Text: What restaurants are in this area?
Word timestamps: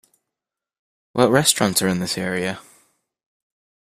What 1.13 1.29
restaurants 1.29 1.79
are 1.83 1.87
in 1.87 1.99
this 1.99 2.17
area? 2.17 2.59